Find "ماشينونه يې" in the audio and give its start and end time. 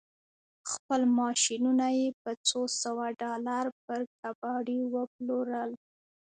1.19-2.07